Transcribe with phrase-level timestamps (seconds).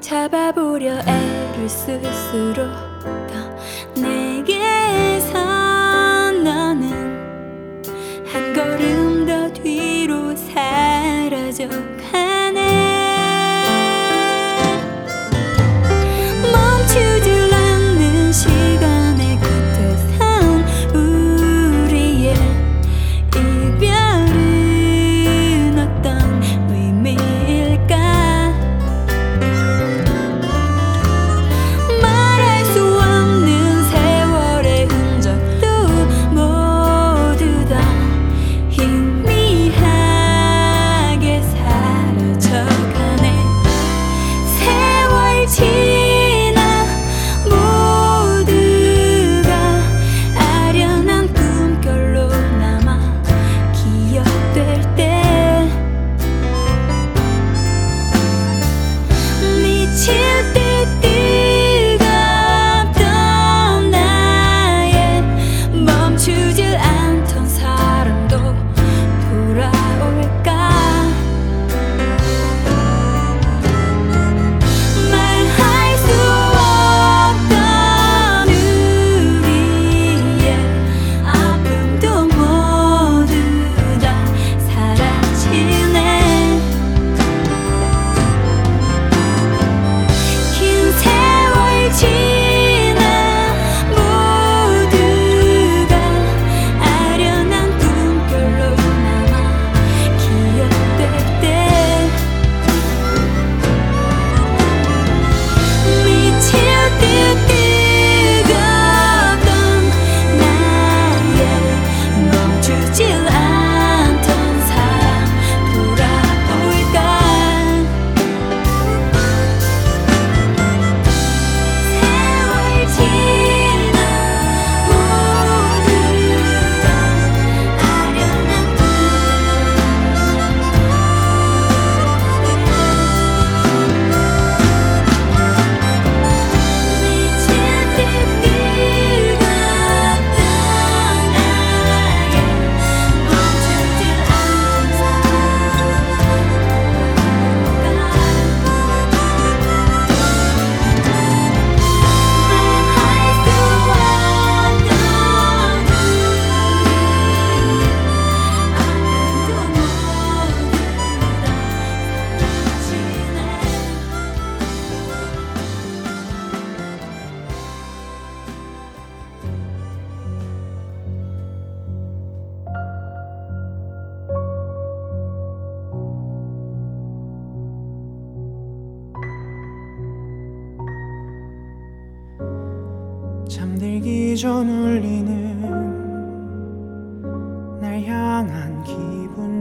[0.00, 2.95] 잡아보려 애를 스스로.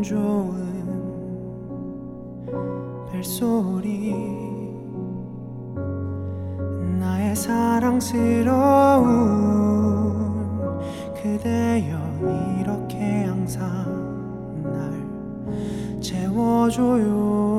[0.05, 0.53] 좋은
[3.11, 4.13] 벨소리.
[6.99, 8.45] 나의 사랑스러운
[11.15, 11.97] 그대여
[12.59, 13.65] 이렇게 항상
[14.61, 14.93] 날
[15.99, 17.54] 채워줘요.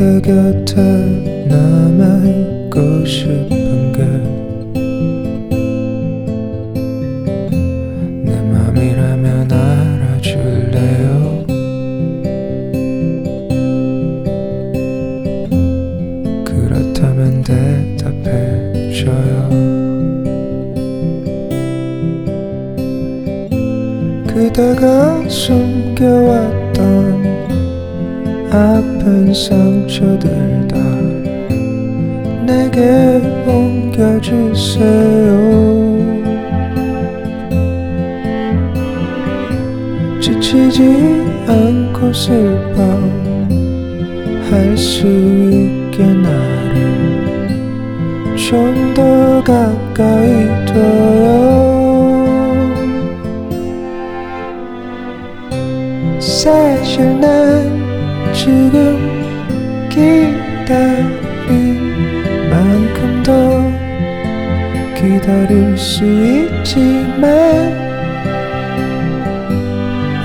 [0.00, 0.99] the gutter.
[29.34, 30.76] 상처들 다.
[32.46, 32.80] 내게
[33.46, 34.80] 옮겨주세요.
[40.20, 40.80] 지치지
[41.46, 42.82] 않고 슬퍼
[44.50, 46.76] 할수 있게 나를
[48.36, 51.70] 좀 더 가까이 둬요.
[56.18, 57.32] 사실 난
[58.32, 58.99] 지금
[65.20, 67.30] 기다릴 수 있지만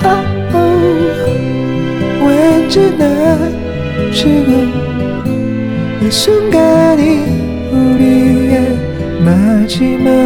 [0.06, 3.38] oh, oh, 왠지 나
[4.14, 4.72] 지금
[6.02, 7.26] 이 순간이
[7.72, 8.78] 우리의
[9.20, 10.25] 마지막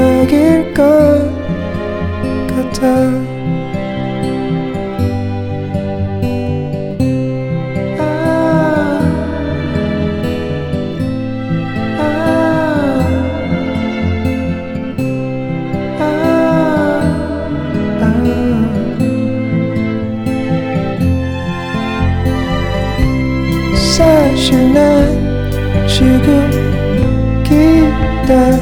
[26.00, 28.58] 지금 기다린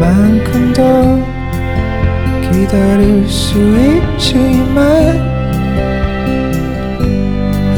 [0.00, 0.80] 만큼 더
[2.50, 4.80] 기다릴 수 있지만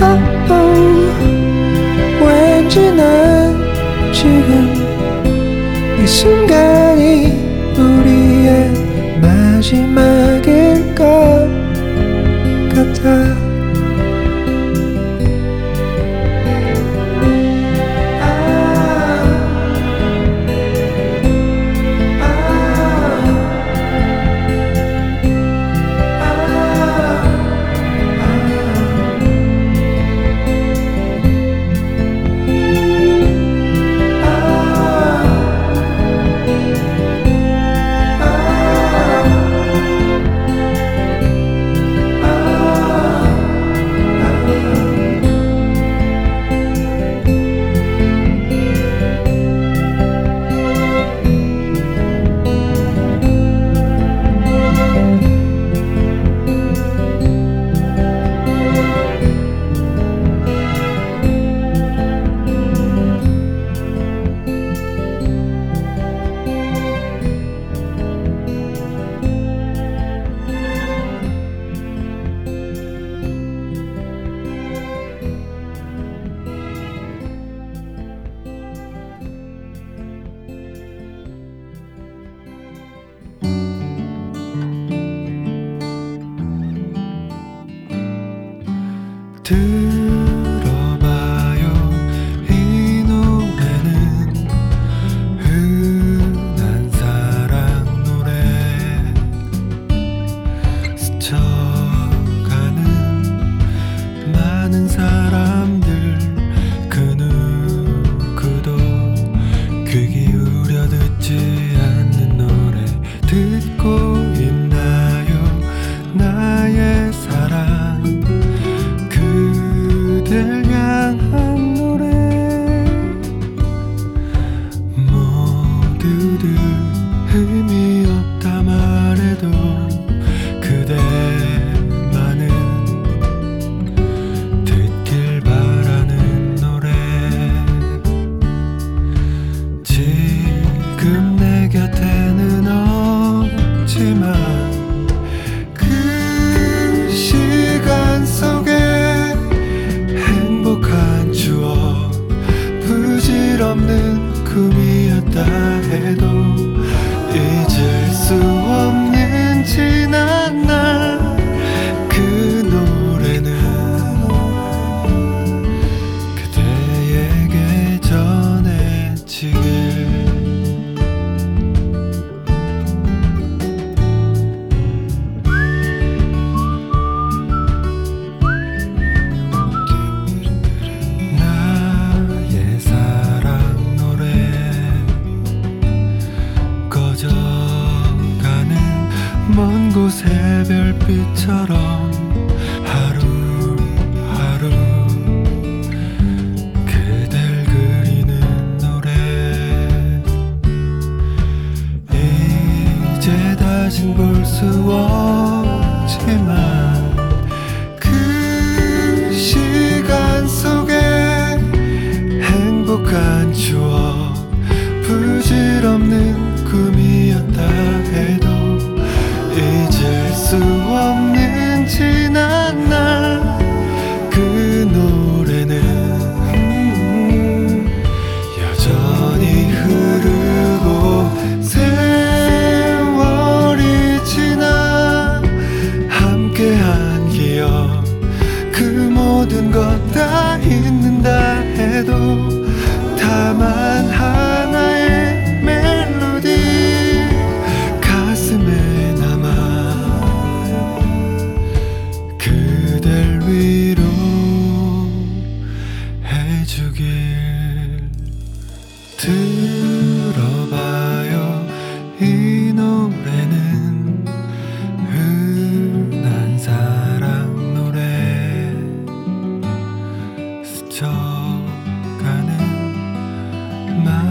[0.00, 0.20] oh,
[0.52, 1.10] oh,
[2.24, 3.58] 왠지 난
[4.12, 4.72] 지금
[6.00, 7.26] 이 순간이
[7.76, 8.70] 우리의
[9.20, 11.04] 마지막일 것
[12.72, 13.41] 같아.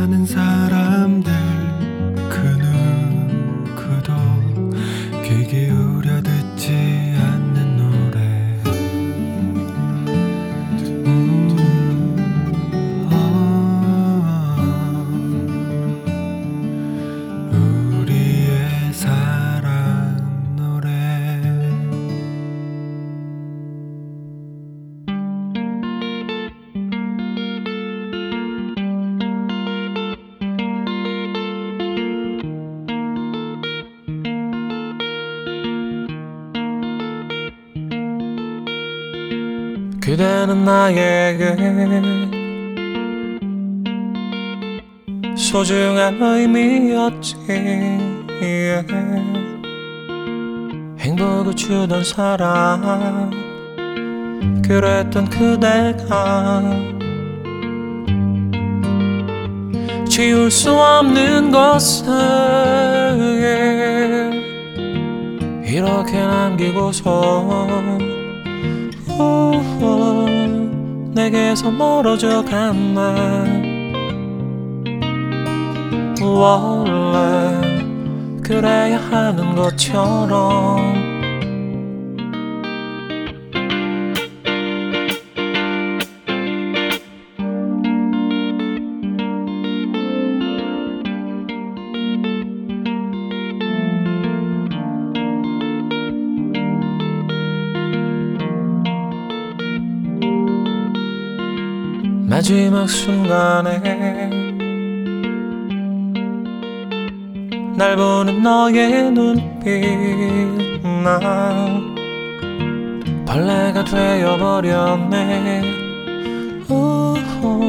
[0.01, 0.80] 사는 사람
[40.51, 41.55] 그대는 나에게
[45.35, 47.35] 소중한 의미였지.
[50.99, 53.31] 행복을 주던 사람
[54.61, 56.61] 그랬던 그대가
[60.07, 62.11] 지울 수 없는 것을
[65.65, 67.71] 이렇게 남기고서
[71.13, 73.91] 내게서 멀어져 갔네
[76.21, 77.61] 원래
[78.41, 81.10] 그래야 하는 것처럼
[102.41, 103.77] 마지막 순간에
[107.77, 109.85] 날 보는 너의 눈빛
[110.81, 111.95] 난
[113.27, 115.61] 벌레가 되어버렸네.
[116.67, 117.59] 우후,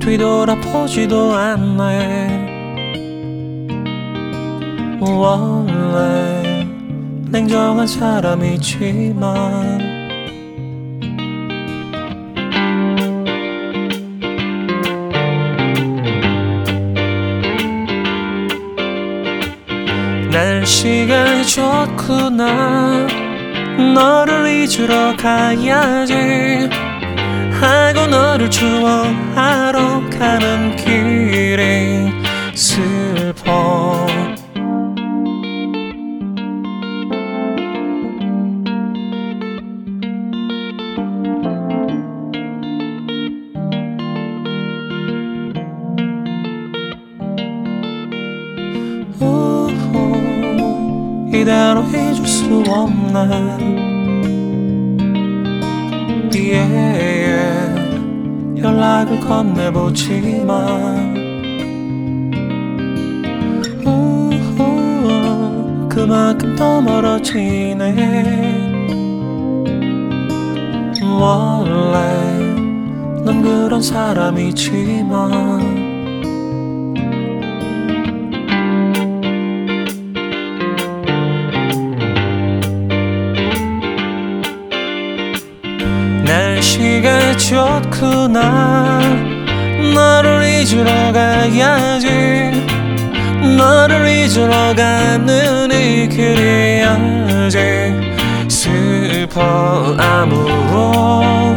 [0.00, 2.48] 뒤돌아보지도 않네.
[5.00, 6.66] 원래
[7.30, 9.22] 냉정한 사람이지만
[20.82, 23.06] 날씨가 좋구나.
[23.94, 26.68] 너를 잊으러 가야지.
[27.60, 31.11] 하고 너를 추억하러 가는 길
[59.20, 61.22] 건네보지만.
[63.84, 68.32] 우후, 그만큼 더 멀어지네.
[71.20, 71.98] 원래
[73.24, 75.81] 넌 그런 사람이지만
[87.52, 89.00] 좋구나.
[89.94, 92.08] 너를 잊으러 가야지
[93.58, 97.60] 너를 잊으러 가는 이 길이 아직.
[98.48, 101.54] 슬퍼 아무로.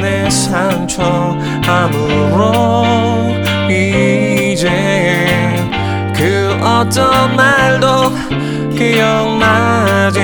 [0.00, 2.84] 내 상처 아무로.
[3.70, 4.68] 이제
[6.12, 8.10] 그 어떤 말도
[8.76, 10.20] 기억나지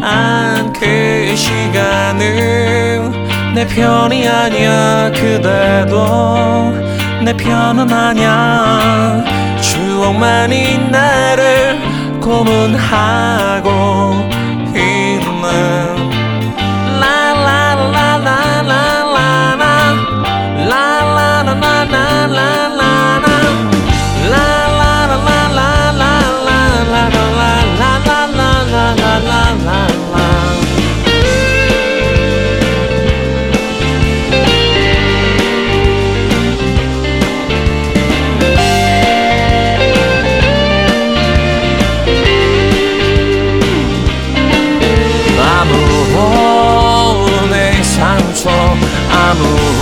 [0.00, 3.21] 않그 시간은
[3.54, 6.74] 내 편이 아니야 그대도
[7.22, 9.22] 내 편은 아니야.
[9.60, 11.78] 추억만이 나를
[12.20, 13.70] 고문하고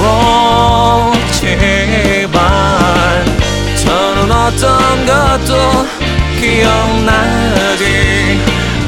[0.01, 2.31] 오 제발
[3.77, 5.87] 저는 어떤 것도
[6.41, 7.85] 기억나지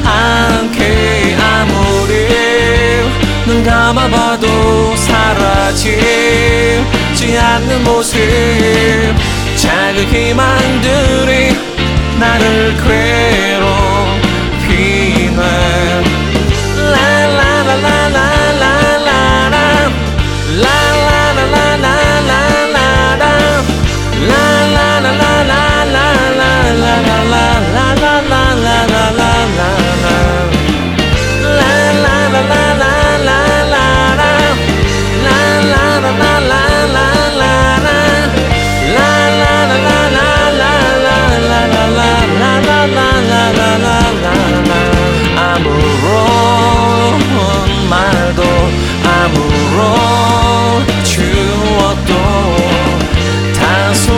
[0.03, 2.13] 않게 아무리
[3.45, 6.01] 눈 감아봐도 사라지지
[7.37, 8.19] 않는 모습
[9.55, 11.55] 자극 희망들이
[12.19, 14.22] 나를 괴로워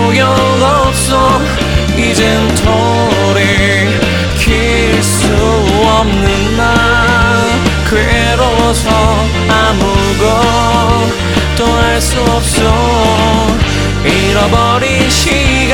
[0.06, 0.30] 소용
[0.62, 1.42] 없어.
[1.98, 2.48] 이젠
[3.34, 7.42] 돌이킬 수 없는 나
[7.90, 8.90] 괴로워서
[9.50, 10.36] 아무것도
[11.66, 12.62] 할 수 없어.
[14.06, 15.74] 잃어버린 시간들을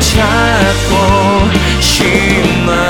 [0.00, 1.48] 찾고
[1.80, 2.88] 싶나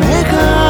[0.00, 0.63] 每个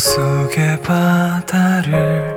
[0.00, 2.29] 병 속의 바다를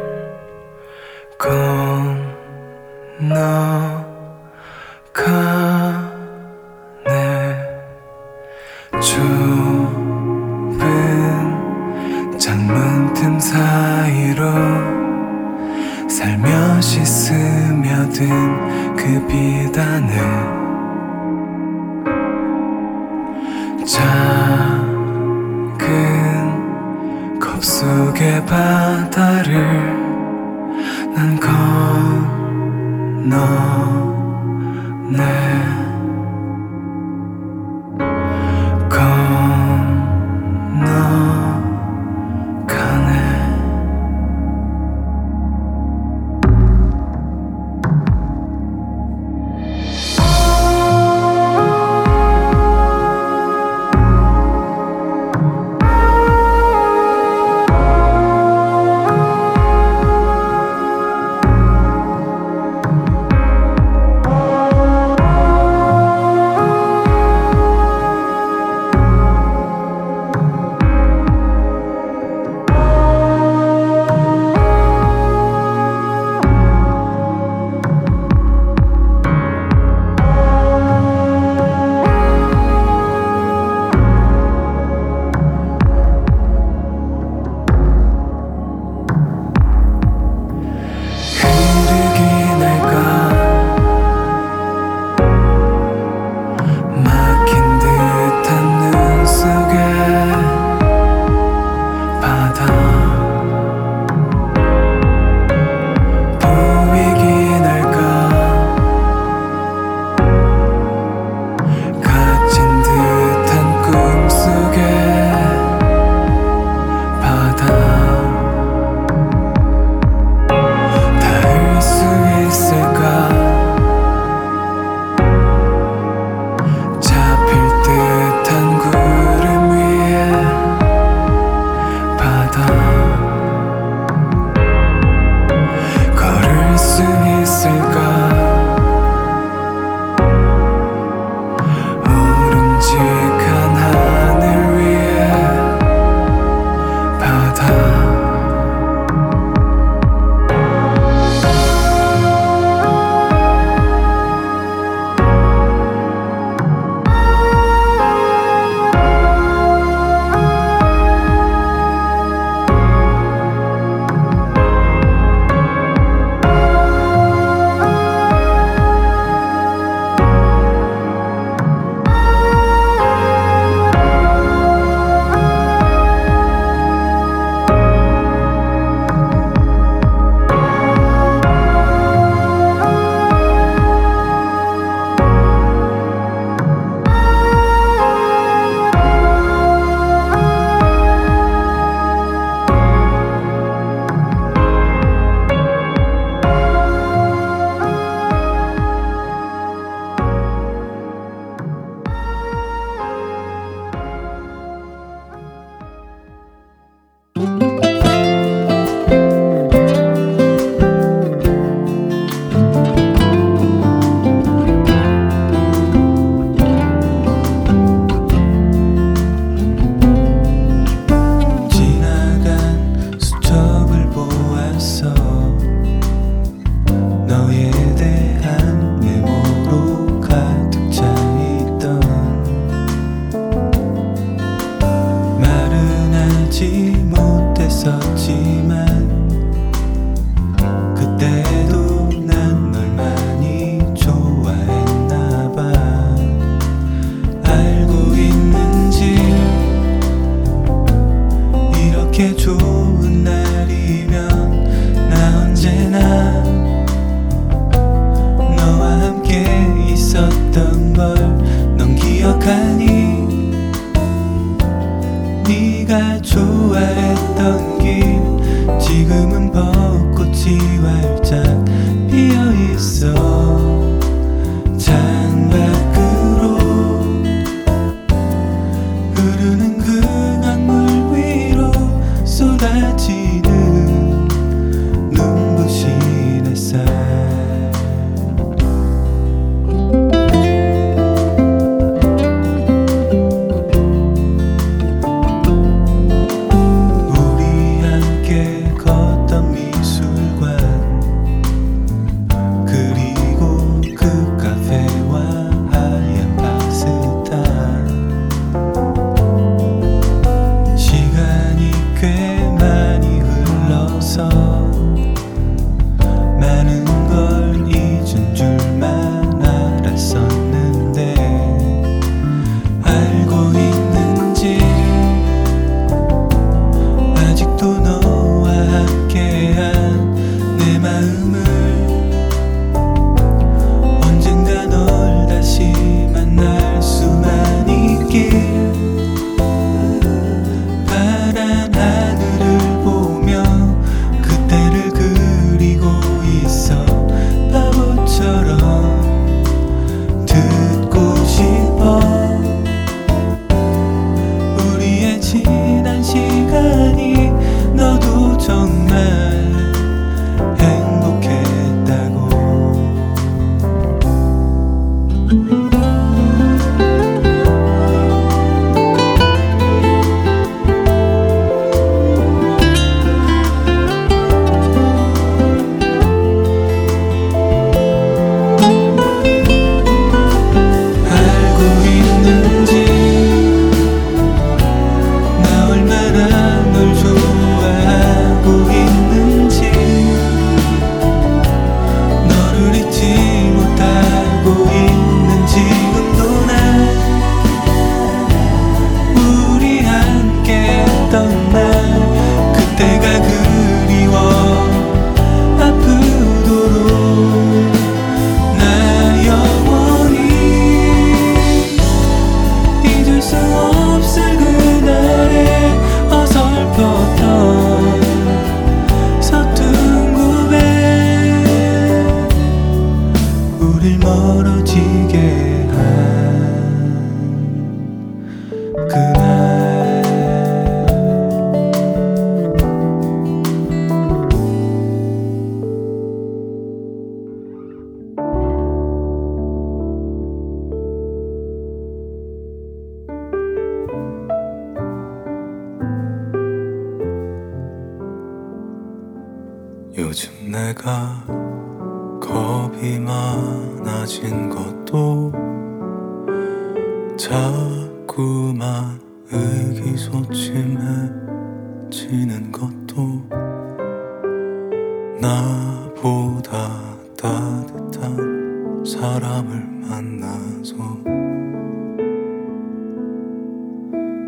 [471.04, 471.14] 멈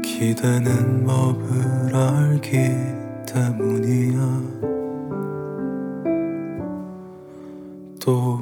[0.02, 2.58] 기대는 법을 알기
[3.28, 4.20] 때문이야.
[8.00, 8.40] 또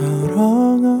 [0.00, 0.91] 사랑아.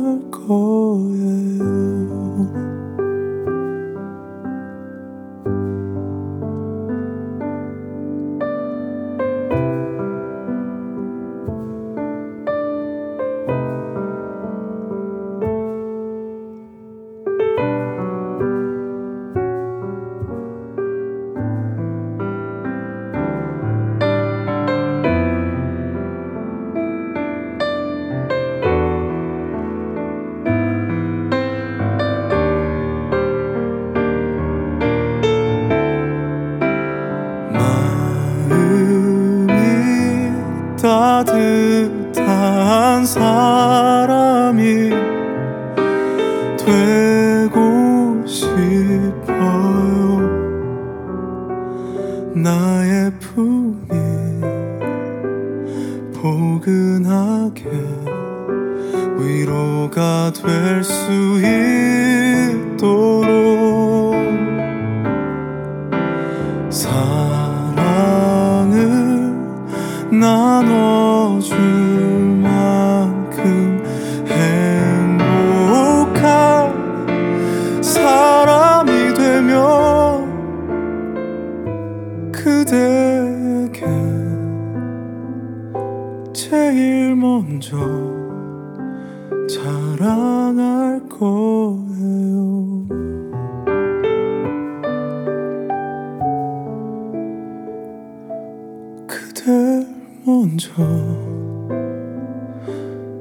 [100.52, 100.68] 먼저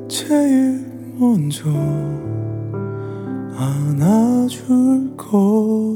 [0.10, 0.86] 제일
[1.18, 1.70] 먼저
[3.56, 5.91] 안아줄 거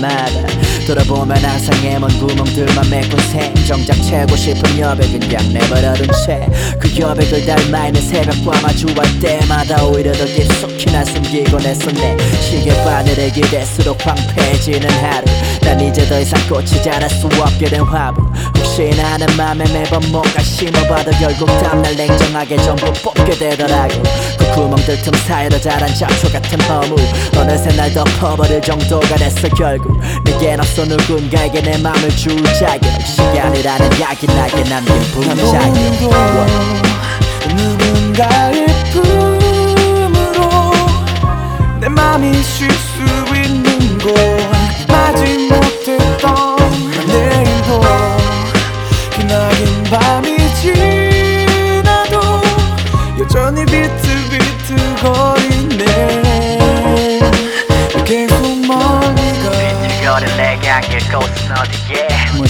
[0.00, 0.46] 밤마다
[0.86, 6.44] 돌아보면 항상 해먼 구멍들만 메꾼 셈 정작 채고 싶은 여백은 그냥 내버려둔 채
[6.78, 10.53] 그 여백을 닮아 있는 새벽과 마주할 때마다 오히려 더 깊숙이
[10.92, 12.16] 난 숨기곤 했었네.
[12.40, 15.24] 시계 바늘에 기댈수록 황폐해지는 하루.
[15.62, 18.24] 난 이제 더 이상 꽃이 자랄 수 없게 된 화분.
[18.56, 24.02] 혹시나 하는 맘에 매번 뭔가 심어봐도 결국 다음날 냉정하게 전부 뽑게 되더라고.
[24.38, 26.96] 그 구멍들 틈 사이로 자란 잡초 같은 허무.
[27.36, 29.98] 어느새 날 덮어버릴 정도가 됐어 결국.
[30.24, 32.90] 내겐 없어 누군가에게 내 맘을 줄 자격.
[33.06, 35.72] 시간이라는 약이 나게 남긴 분자격
[37.56, 38.73] 누군가의
[41.94, 43.02] 내 맘이 쉴 수
[43.34, 44.14] 있는 곳.
[44.88, 46.56] 마지 못했던
[47.06, 47.80] 내일도
[49.10, 52.14] 기나긴 밤이 지나도
[53.20, 55.84] 여전히 비틀비틀 거리네.
[58.04, 59.44] 계속 멀리 가.
[60.04, 62.03] 거리 내게 안길 곳은 어디에 무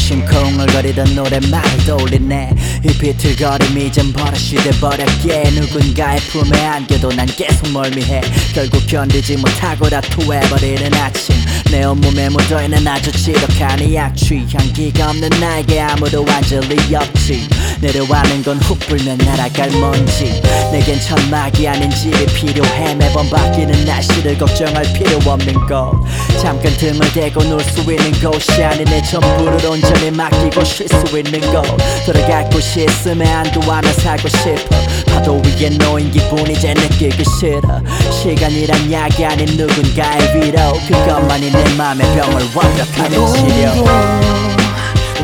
[0.04, 2.50] 심코 웅얼거리던 노래만을 떠올리네.
[2.84, 8.20] 이 비틀거림이 이젠 버릇이 돼버렸기에 누군가의 품에 안겨도 난 계속 멀미해.
[8.52, 11.34] 결국 견디지 못하고 다투해버리는 아침
[11.74, 14.46] 내 온몸에 묻어있는 아주 지독한 이 약취.
[14.52, 16.24] 향기가 없는 나에게 아무도
[16.68, 17.48] 리 없지.
[17.80, 20.40] 내려와는 건 훅 불면 날아갈 먼지.
[20.70, 22.94] 내겐 천막이 아닌 집이 필요해.
[22.94, 25.94] 매번 바뀌는 날씨를 걱정할 필요 없는 곳
[26.40, 31.40] 잠깐 등을 대고 놀 수 있는 곳이 아닌 내 전부를 온전히 맡기고 쉴 수 있는
[31.50, 31.64] 곳
[32.06, 34.76] 돌아갈 곳이 있음에 안도하며 살고 싶어.
[35.06, 37.80] 파도 위에 놓인 기분 이제 느끼기 싫어.
[38.12, 43.84] 시간이란 약이 아닌 누군가의 위로 그것만이 내 맘의 병을 완벽하게 치료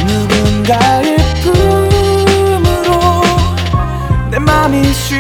[0.05, 3.23] 누군가의 품으로
[4.31, 5.20] 내 맘이 쉴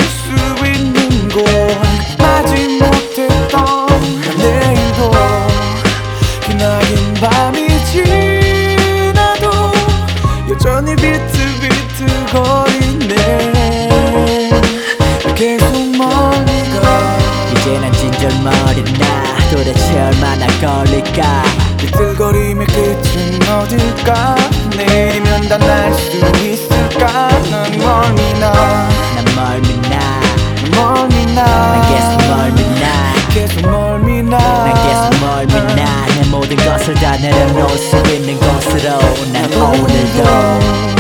[20.60, 21.42] 걸릴까?
[21.78, 24.34] 비틀거림의 끝은 어딜까?
[24.76, 27.28] 내일이면 다 날 수 있을까?
[27.50, 28.52] 난 멀미 나.
[29.14, 30.20] 난 멀미 나.
[30.76, 31.44] 멀미 나.
[31.44, 33.14] 난 계속 멀미 나.
[33.32, 34.38] 계속 멀미 나.
[34.38, 38.98] 난 계속 멀미 나내 모든 것을 다 내려놓을 수 있는 곳으로.
[39.32, 40.99] 난 오늘도